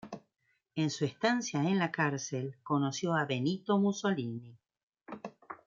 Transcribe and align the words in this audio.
En 0.75 0.89
su 0.89 1.05
estancia 1.05 1.59
en 1.59 1.77
la 1.77 1.91
cárcel 1.91 2.57
conoció 2.63 3.13
a 3.13 3.25
Benito 3.25 3.77
Mussolini. 3.77 4.57